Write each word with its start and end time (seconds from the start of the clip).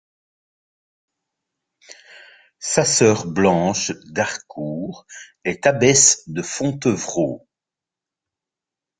Sa 2.57 2.85
sœur 2.85 3.27
Blanche 3.27 3.91
d’Harcourt 4.09 5.05
est 5.43 5.67
abbesse 5.67 6.23
de 6.27 6.41
Fontevraud. 6.41 7.47